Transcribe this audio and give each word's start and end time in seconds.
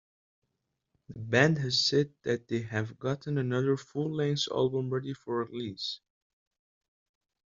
The 1.09 1.19
band 1.19 1.59
has 1.59 1.85
said 1.85 2.11
that 2.23 2.47
they 2.47 2.63
have 2.63 2.97
gotten 2.97 3.37
another 3.37 3.77
full-length 3.77 4.47
album 4.51 4.89
ready 4.89 5.13
for 5.13 5.43
release. 5.43 5.99